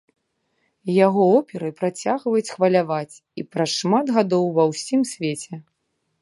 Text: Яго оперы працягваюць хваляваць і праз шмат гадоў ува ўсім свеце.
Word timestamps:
Яго 1.05 1.21
оперы 1.41 1.69
працягваюць 1.81 2.53
хваляваць 2.55 3.15
і 3.43 3.45
праз 3.57 3.69
шмат 3.83 4.05
гадоў 4.17 4.43
ува 4.49 4.63
ўсім 4.73 5.01
свеце. 5.13 5.55